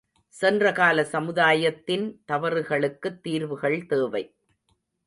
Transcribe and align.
சென்றகால 0.35 1.03
சமுதாயத்தின் 1.03 2.23
தவறுகளுக்குத் 2.31 3.21
தீர்வுகள் 3.23 3.85
தேவை. 3.85 4.35